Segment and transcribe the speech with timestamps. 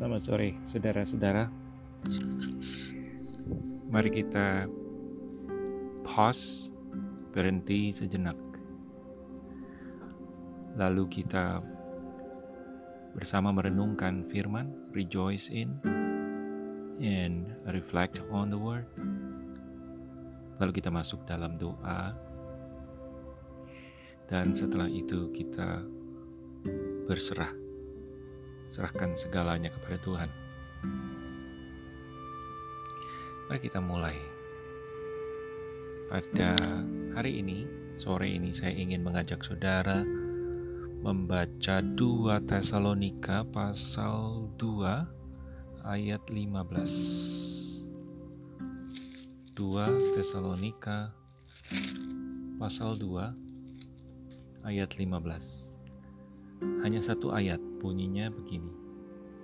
[0.00, 1.44] Selamat sore, saudara-saudara.
[3.92, 4.64] Mari kita
[6.08, 6.72] pause,
[7.36, 8.32] berhenti sejenak.
[10.80, 11.60] Lalu kita
[13.12, 15.76] bersama merenungkan firman, rejoice in,
[17.04, 18.88] and reflect on the word.
[20.64, 22.16] Lalu kita masuk dalam doa,
[24.32, 25.84] dan setelah itu kita
[27.04, 27.59] berserah
[28.70, 30.30] serahkan segalanya kepada Tuhan.
[33.50, 34.14] Mari kita mulai.
[36.06, 36.54] Pada
[37.18, 37.66] hari ini,
[37.98, 40.06] sore ini saya ingin mengajak saudara
[41.02, 47.82] membaca 2 Tesalonika pasal 2 ayat 15.
[49.58, 51.10] 2 Tesalonika
[52.60, 53.34] pasal 2
[54.66, 55.59] ayat 15.
[56.80, 58.72] Hanya satu ayat bunyinya begini.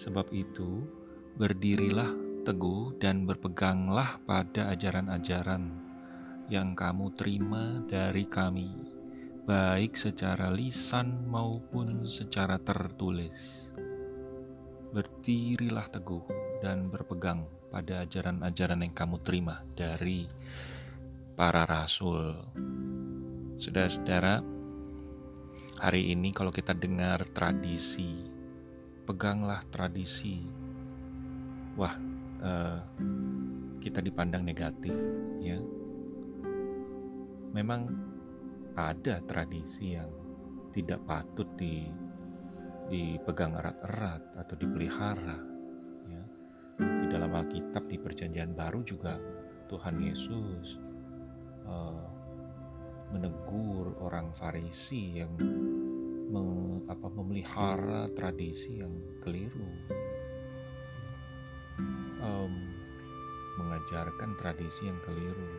[0.00, 0.84] Sebab itu,
[1.36, 2.08] berdirilah
[2.42, 5.70] teguh dan berpeganglah pada ajaran-ajaran
[6.50, 8.68] yang kamu terima dari kami,
[9.46, 13.70] baik secara lisan maupun secara tertulis.
[14.92, 16.26] Berdirilah teguh
[16.60, 20.28] dan berpegang pada ajaran-ajaran yang kamu terima dari
[21.32, 22.36] para rasul.
[23.56, 24.44] Saudara-saudara,
[25.82, 28.22] Hari ini kalau kita dengar tradisi,
[29.02, 30.38] peganglah tradisi.
[31.74, 31.98] Wah,
[32.38, 32.78] uh,
[33.82, 34.94] kita dipandang negatif,
[35.42, 35.58] ya.
[37.50, 37.90] Memang
[38.78, 40.06] ada tradisi yang
[40.70, 41.90] tidak patut di
[42.86, 45.38] dipegang erat-erat atau dipelihara.
[46.06, 46.24] Ya.
[46.78, 49.18] Di dalam Alkitab di Perjanjian Baru juga
[49.66, 50.78] Tuhan Yesus
[51.66, 52.06] uh,
[53.12, 55.36] menegur orang Farisi yang
[56.32, 56.44] me,
[56.88, 59.68] apa, memelihara tradisi yang keliru,
[62.24, 62.52] um,
[63.60, 65.52] mengajarkan tradisi yang keliru.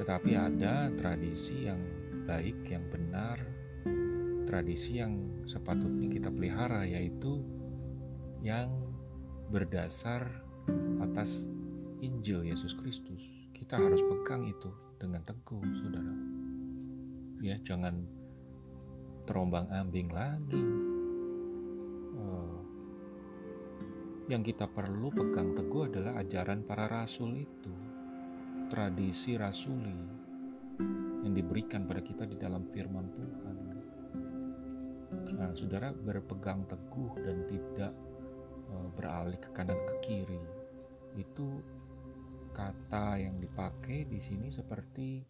[0.00, 1.80] Tetapi ada tradisi yang
[2.24, 3.36] baik, yang benar,
[4.48, 7.44] tradisi yang sepatutnya kita pelihara, yaitu
[8.40, 8.72] yang
[9.52, 10.24] berdasar
[11.04, 11.28] atas
[12.00, 13.20] Injil Yesus Kristus.
[13.52, 16.14] Kita harus pegang itu dengan teguh, saudara.
[17.42, 18.17] Ya, jangan
[19.28, 20.64] terombang ambing lagi.
[22.16, 22.58] Uh,
[24.32, 27.74] yang kita perlu pegang teguh adalah ajaran para rasul itu,
[28.72, 30.00] tradisi rasuli
[31.28, 33.56] yang diberikan pada kita di dalam firman Tuhan.
[35.36, 37.92] Nah, saudara berpegang teguh dan tidak
[38.72, 40.44] uh, beralih ke kanan ke kiri
[41.20, 41.60] itu
[42.56, 45.20] kata yang dipakai di sini seperti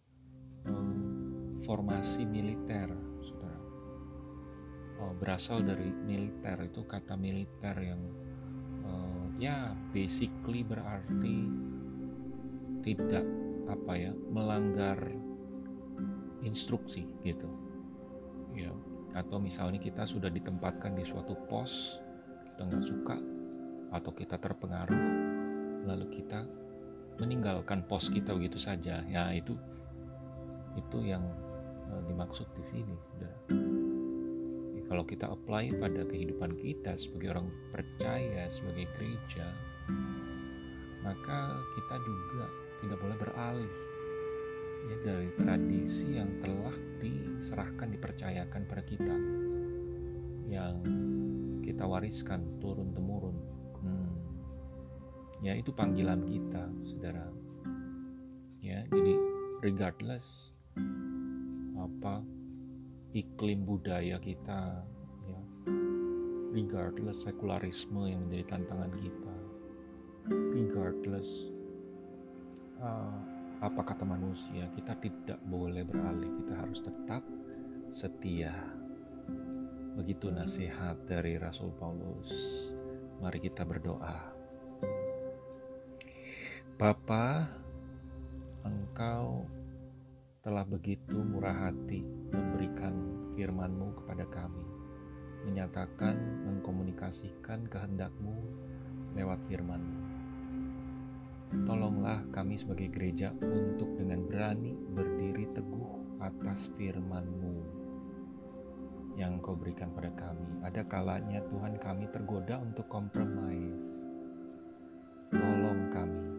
[0.71, 3.08] um, formasi militer.
[4.99, 6.59] Oh, berasal dari militer.
[6.67, 8.01] Itu kata militer yang
[8.83, 11.47] uh, ya basically berarti
[12.83, 13.23] tidak
[13.71, 14.99] apa ya melanggar
[16.43, 17.47] instruksi gitu,
[18.55, 18.71] ya.
[19.15, 21.99] Atau misalnya kita sudah ditempatkan di suatu pos
[22.43, 23.17] kita nggak suka
[23.89, 25.03] atau kita terpengaruh
[25.87, 26.43] lalu kita
[27.23, 28.99] meninggalkan pos kita begitu saja.
[29.07, 29.55] Ya itu
[30.75, 31.23] itu yang
[31.87, 33.33] uh, dimaksud di sini sudah
[34.89, 39.47] kalau kita apply pada kehidupan kita sebagai orang percaya sebagai gereja
[41.05, 42.45] maka kita juga
[42.83, 43.75] tidak boleh beralih
[44.91, 49.15] ya, dari tradisi yang telah diserahkan dipercayakan pada kita
[50.49, 50.81] yang
[51.63, 53.37] kita wariskan turun temurun
[55.39, 57.27] ya itu panggilan kita saudara.
[58.59, 59.13] Ya jadi
[59.63, 60.25] regardless
[61.79, 62.19] apa
[63.13, 64.85] iklim budaya kita
[65.25, 65.41] ya.
[66.53, 69.35] Regardless sekularisme yang menjadi tantangan kita.
[70.29, 71.29] Regardless
[72.81, 73.17] uh,
[73.59, 76.29] apa kata manusia kita tidak boleh beralih.
[76.45, 77.23] Kita harus tetap
[77.97, 78.53] setia.
[79.97, 82.29] Begitu nasihat dari Rasul Paulus.
[83.19, 84.37] Mari kita berdoa.
[86.79, 87.51] Bapa,
[88.63, 89.43] Engkau
[90.39, 92.93] telah begitu murah hati memberikan
[93.33, 94.65] firman-Mu kepada kami,
[95.47, 96.15] menyatakan,
[96.45, 98.35] mengkomunikasikan kehendak-Mu
[99.17, 99.97] lewat firman-Mu.
[101.65, 107.57] Tolonglah kami sebagai gereja untuk dengan berani berdiri teguh atas firman-Mu
[109.17, 110.63] yang Kau berikan pada kami.
[110.63, 113.97] Ada kalanya Tuhan kami tergoda untuk kompromis.
[115.33, 116.29] Tolong kami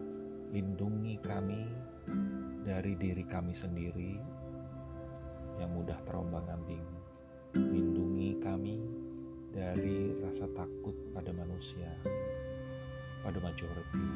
[0.51, 1.63] lindungi kami
[2.67, 4.19] dari diri kami sendiri
[5.61, 6.81] yang mudah terombang ambing.
[7.53, 8.81] Lindungi kami
[9.53, 11.93] dari rasa takut pada manusia,
[13.21, 14.07] pada majority.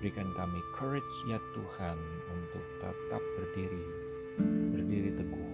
[0.00, 1.98] Berikan kami courage ya Tuhan
[2.32, 3.86] untuk tetap berdiri,
[4.72, 5.52] berdiri teguh,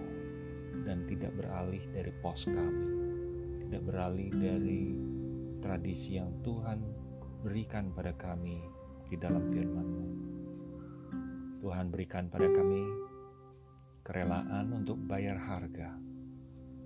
[0.87, 2.87] dan tidak beralih dari pos kami,
[3.67, 4.95] tidak beralih dari
[5.59, 6.79] tradisi yang Tuhan
[7.43, 8.59] berikan pada kami
[9.11, 10.07] di dalam firman-Mu.
[11.63, 13.02] Tuhan berikan pada kami
[14.03, 15.95] kerelaan untuk bayar harga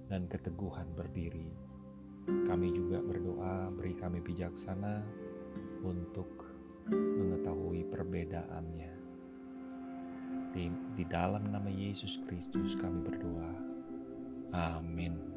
[0.07, 1.49] dan keteguhan berdiri.
[2.27, 5.01] Kami juga berdoa beri kami bijaksana
[5.81, 6.29] untuk
[6.93, 8.93] mengetahui perbedaannya.
[10.53, 13.51] Di, di dalam nama Yesus Kristus kami berdoa.
[14.53, 15.36] Amin.